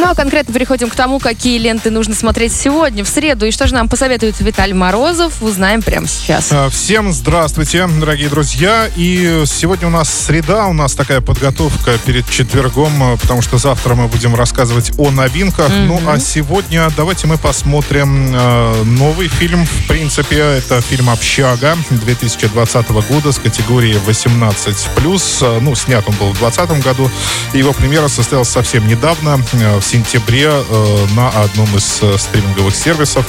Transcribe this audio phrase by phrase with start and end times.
[0.00, 3.44] Ну а конкретно переходим к тому, какие ленты нужно смотреть сегодня, в среду.
[3.44, 6.48] И что же нам посоветует Виталий Морозов, узнаем прямо сейчас.
[6.52, 8.88] А, всем здравствуйте, дорогие друзья.
[8.96, 13.94] И сегодня у нас среда, у нас такая подготовка перед четвергом, а, потому что завтра
[13.94, 15.68] мы будем рассказывать о новинках.
[15.68, 15.84] Mm-hmm.
[15.84, 19.66] Ну а сегодня давайте мы посмотрим э, новый фильм.
[19.66, 25.60] В принципе, это фильм «Общага» 2020 года с категории 18+.
[25.60, 27.10] Ну, снят он был в 2020 году.
[27.52, 33.26] Его премьера состоялась совсем недавно, в сентябре э, на одном из э, стриминговых сервисов.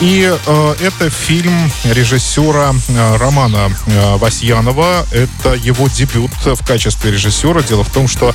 [0.00, 5.06] И э, это фильм режиссера э, Романа э, Васьянова.
[5.12, 7.62] Это его дебют в качестве режиссера.
[7.62, 8.34] Дело в том, что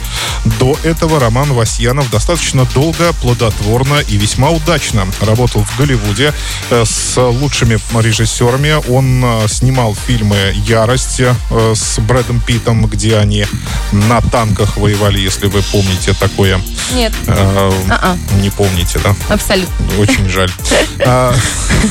[0.60, 6.34] до этого Роман Васьянов достаточно долго, плодотворно и весьма удачно работал в Голливуде
[6.70, 8.76] э, с лучшими режиссерами.
[8.90, 11.34] Он э, снимал фильмы «Ярость» э,
[11.76, 13.46] с Брэдом Питом, где они
[13.92, 16.62] на танках воевали, если вы помните такое.
[16.94, 17.14] Нет.
[17.28, 17.57] Э,
[17.90, 19.16] а Не помните, да?
[19.30, 19.74] Абсолютно.
[20.00, 20.52] Очень жаль.
[21.06, 21.34] А,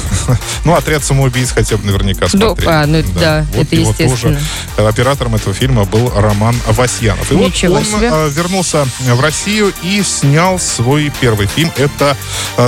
[0.65, 2.69] ну, «Отряд самоубийц» хотя бы наверняка смотрели.
[2.69, 4.39] А, ну да, это естественно.
[4.77, 7.31] Оператором этого фильма был Роман Васьянов.
[7.31, 11.73] И вот он а, вернулся в Россию и снял свой первый фильм.
[11.77, 12.17] Это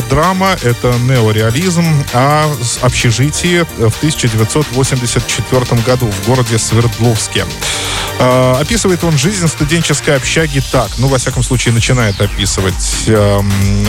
[0.08, 2.46] драма, это неореализм о
[2.82, 7.44] общежитии в 1984 году в городе Свердловске.
[8.18, 10.90] Описывает он жизнь студенческой общаги так.
[10.98, 12.74] Ну, во всяком случае, начинает описывать
[13.06, 13.42] э,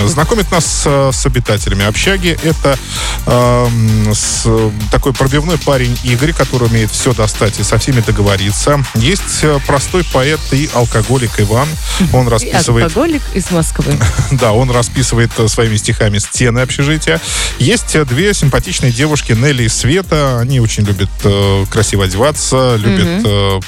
[0.06, 2.38] знакомит нас с, с обитателями общаги.
[2.44, 2.78] Это
[3.26, 3.68] э,
[4.14, 4.48] с,
[4.92, 8.84] такой пробивной парень Игорь, который умеет все достать и со всеми договориться.
[8.96, 11.68] Есть э, простой поэт и алкоголик Иван.
[12.14, 12.84] Он расписывает...
[12.84, 13.94] И алкоголик из Москвы.
[14.32, 17.20] Да, он расписывает э, своими стихами стены общежития.
[17.58, 20.40] Есть э, две симпатичные девушки, Нелли и Света.
[20.40, 23.60] Они очень любят э, красиво одеваться, любят э,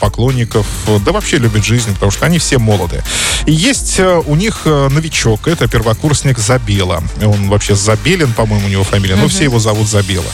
[0.52, 0.66] поклонников,
[1.04, 3.04] да вообще любят жизнь, потому что они все молоды.
[3.46, 5.48] И есть э, у них новичок новичок.
[5.48, 7.04] Это первокурсник Забела.
[7.22, 10.32] Он вообще Забелин, по-моему, у него фамилия, но все его зовут Забела.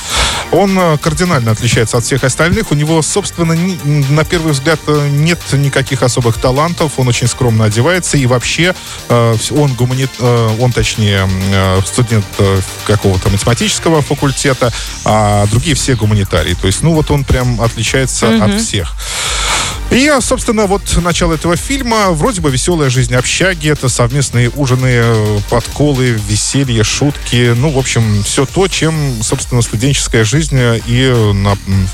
[0.51, 2.71] Он э, кардинально отличается от всех остальных.
[2.71, 6.93] У него, собственно, на первый взгляд э, нет никаких особых талантов.
[6.97, 8.17] Он очень скромно одевается.
[8.17, 8.73] И вообще
[9.09, 10.11] э, он гуманит...
[10.19, 11.27] Он, точнее,
[11.85, 12.25] студент
[12.85, 14.71] какого-то математического факультета,
[15.05, 16.53] а другие все гуманитарии.
[16.53, 18.55] То есть, ну вот он прям отличается uh-huh.
[18.55, 18.95] от всех.
[19.89, 22.11] И, собственно, вот начало этого фильма.
[22.11, 23.69] Вроде бы веселая жизнь общаги.
[23.69, 27.53] Это совместные ужины, подколы, веселье, шутки.
[27.55, 31.33] Ну, в общем, все то, чем, собственно, студенческая жизнь и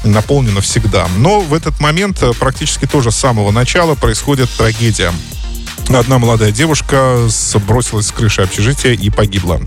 [0.03, 1.07] наполнена всегда.
[1.17, 5.13] Но в этот момент практически тоже с самого начала происходит трагедия.
[5.89, 9.61] Одна молодая девушка сбросилась с крыши общежития и погибла.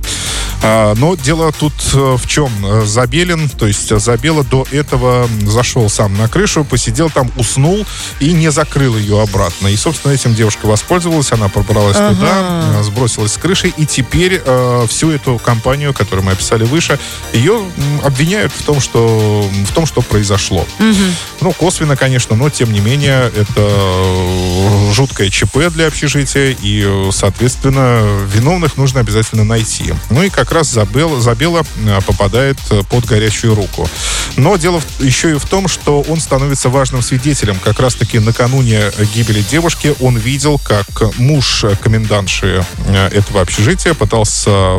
[0.62, 2.50] А, но дело тут э, в чем?
[2.84, 7.86] Забелин, то есть Забела до этого зашел сам на крышу, посидел там, уснул
[8.20, 9.68] и не закрыл ее обратно.
[9.68, 12.14] И, собственно, этим девушка воспользовалась, она пробралась ага.
[12.14, 16.98] туда, э, сбросилась с крыши, и теперь э, всю эту компанию, которую мы описали выше,
[17.32, 17.62] ее
[18.02, 20.66] обвиняют в том, что, в том, что произошло.
[20.78, 20.94] Угу.
[21.40, 28.02] Ну, косвенно, конечно, но, тем не менее, это жуткое ЧП для общежития, и, соответственно,
[28.32, 29.94] виновных нужно обязательно найти.
[30.10, 32.58] Ну и как раз Забела, Забела э, попадает
[32.88, 33.88] под горячую руку.
[34.36, 37.58] Но дело еще и в том, что он становится важным свидетелем.
[37.58, 40.86] Как раз-таки накануне гибели девушки он видел, как
[41.18, 44.78] муж комендантши э, этого общежития пытался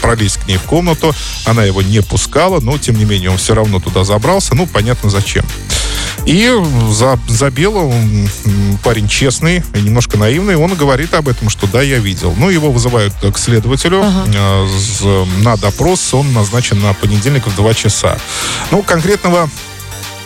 [0.00, 1.14] пролезть к ней в комнату.
[1.44, 4.54] Она его не пускала, но, тем не менее, он все равно туда забрался.
[4.54, 5.44] Ну, понятно, зачем.
[6.26, 6.50] И
[6.90, 7.92] за, за Бело
[8.82, 10.56] парень честный и немножко наивный.
[10.56, 12.34] Он говорит об этом, что да, я видел.
[12.36, 14.24] Ну, его вызывают к следователю ага.
[14.32, 16.14] э, на допрос.
[16.14, 18.18] Он назначен на понедельник в 2 часа.
[18.70, 19.48] Ну, конкретного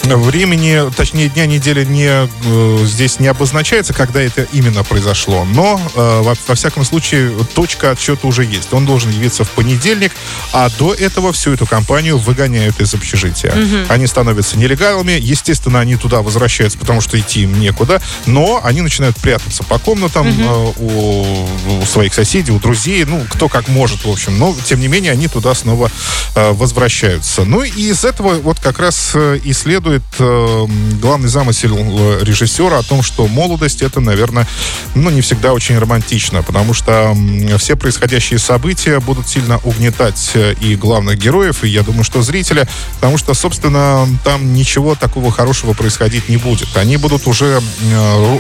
[0.04, 6.20] времени, точнее дня недели не, э, здесь не обозначается, когда это именно произошло, но э,
[6.22, 8.72] во, во всяком случае точка отсчета уже есть.
[8.72, 10.12] Он должен явиться в понедельник,
[10.52, 13.52] а до этого всю эту компанию выгоняют из общежития.
[13.52, 13.92] Угу.
[13.92, 19.16] Они становятся нелегалами, естественно, они туда возвращаются, потому что идти им некуда, но они начинают
[19.16, 20.42] прятаться по комнатам угу.
[20.42, 24.80] э, у, у своих соседей, у друзей, ну, кто как может, в общем, но, тем
[24.80, 25.90] не менее, они туда снова
[26.34, 27.44] э, возвращаются.
[27.44, 30.66] Ну, и из этого вот как раз э, и следует рассказывает э,
[31.00, 34.46] главный замысел э, режиссера о том, что молодость это, наверное,
[34.94, 37.16] ну, не всегда очень романтично, потому что
[37.58, 42.68] все происходящие события будут сильно угнетать э, и главных героев, и я думаю, что зрителя,
[42.94, 46.76] потому что, собственно, там ничего такого хорошего происходить не будет.
[46.76, 47.60] Они будут уже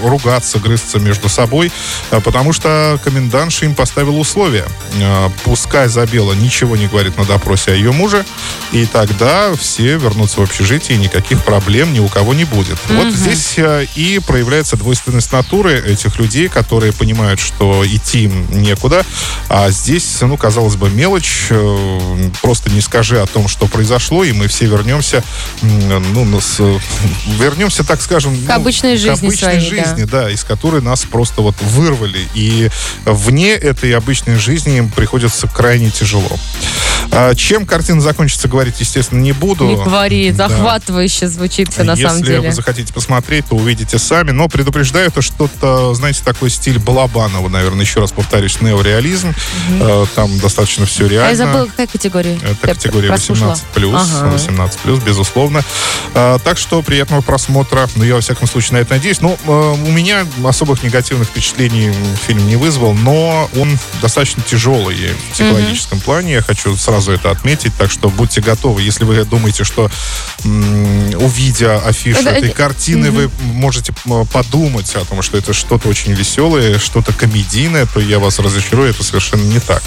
[0.04, 1.70] ругаться, грызться между собой,
[2.10, 4.64] э, потому что комендантша им поставил условия.
[5.44, 8.24] Пускай Забела ничего не говорит на допросе о ее муже,
[8.72, 12.78] и тогда все вернутся в общежитие, и никаких проблем ни у кого не будет.
[12.88, 19.04] Вот здесь э, и проявляется двойственность натуры этих людей, которые понимают, что идти им некуда,
[19.48, 24.32] а здесь, ну, казалось бы, мелочь, э, просто не скажи о том, что произошло, и
[24.32, 25.22] мы все вернемся,
[25.62, 26.78] ну, нас, э,
[27.38, 29.84] вернемся, так скажем, К ну, обычной жизни к обычной своей, да.
[29.84, 32.20] жизни, да, из которой нас просто вот вырвали.
[32.34, 32.70] И
[33.04, 36.30] вне этой обычной жизни им приходится крайне тяжело.
[37.10, 39.64] А Чем картина закончится, говорить, естественно, не буду.
[39.66, 40.48] Не говори, Да.
[40.48, 42.40] захватывающе звучит все на Если самом деле.
[42.48, 44.30] вы захотите посмотреть, то увидите сами.
[44.30, 49.34] Но предупреждаю, это что-то, знаете, такой стиль Балабанова, наверное, еще раз повторюсь, неореализм.
[49.80, 51.28] Э, Там достаточно все реально.
[51.28, 52.36] А я забыла, какая категория?
[52.42, 53.50] Это Я категория прослушала.
[53.50, 54.30] 18 плюс, Ага.
[54.32, 55.62] 18 плюс, безусловно.
[56.14, 57.88] А, так что приятного просмотра.
[57.96, 59.20] Ну, я во всяком случае на это надеюсь.
[59.20, 61.92] Ну, э, у меня особых негативных впечатлений
[62.26, 66.32] фильм не вызвал, но он достаточно тяжелый в психологическом плане.
[66.34, 67.72] Я хочу сразу это отметить.
[67.78, 68.82] Так что будьте готовы.
[68.82, 69.90] Если вы думаете, что
[70.44, 73.92] м, увидя афишу Да, этой картины, вы можете
[74.32, 78.90] подумать о том, что это что-то очень веселое, что-то комедийное, то я вас разочарую.
[78.90, 79.82] Это совершенно не так.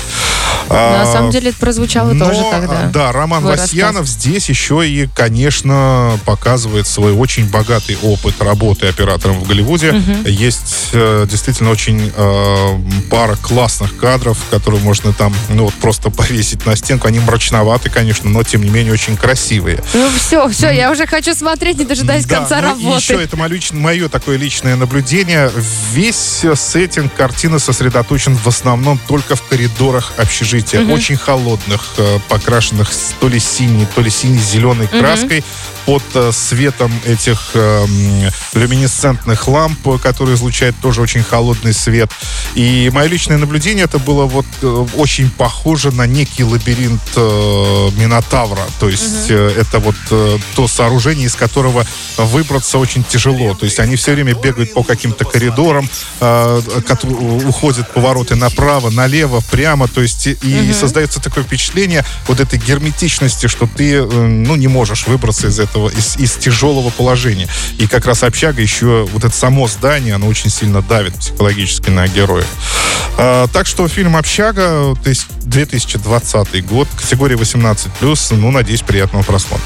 [0.70, 2.90] А, на самом деле это прозвучало но, тоже тогда.
[2.94, 9.48] Да, Роман Васьянов здесь еще и, конечно, показывает свой очень богатый опыт работы оператором в
[9.48, 10.02] Голливуде.
[10.26, 12.80] Есть э, действительно очень э,
[13.10, 17.08] пара классных кадров, которые можно там, ну вот просто повесить на стенку.
[17.08, 19.84] Они мрачноваты, конечно, но тем не менее очень красивые.
[19.94, 23.01] Ну все, все, я уже хочу смотреть, не дожидаясь Да, конца ну работы.
[23.01, 25.51] еще это мое, мое такое личное наблюдение.
[25.94, 30.86] Весь э, сеттинг картины сосредоточен в основном только в коридорах общежития.
[30.86, 35.44] Очень холодных, э, покрашенных то ли синей, то ли сине-зеленой краской
[35.86, 37.86] под э, светом этих э,
[38.54, 42.10] люминесцентных ламп, которые излучают тоже очень холодный свет.
[42.56, 48.63] И мое личное наблюдение это было вот э, очень похоже на некий лабиринт э, Минотавра.
[48.80, 49.95] То есть э, это вот
[50.56, 51.86] то сооружение, из которого
[52.18, 53.54] выбраться очень тяжело.
[53.54, 56.62] То есть они все время бегают по каким-то коридорам, э,
[57.48, 59.88] уходят повороты направо, налево, прямо.
[59.88, 64.68] То есть и, и создается такое впечатление вот этой герметичности, что ты э, ну, не
[64.68, 67.48] можешь выбраться из этого, из, из тяжелого положения.
[67.78, 72.08] И как раз общага еще, вот это само здание, оно очень сильно давит психологически на
[72.08, 72.48] героев.
[73.18, 79.66] А, так что фильм «Общага», то есть 2020 год, категория 18+, ну, надеюсь, приятного просмотра.